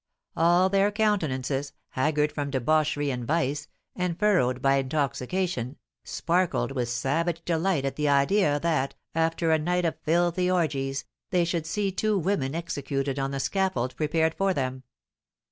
[0.35, 7.45] All their countenances, haggard from debauchery and vice, and furrowed by intoxication, sparkled with savage
[7.45, 12.17] delight at the idea that, after a night of filthy orgies, they should see two
[12.17, 14.81] women executed on the scaffold prepared for them.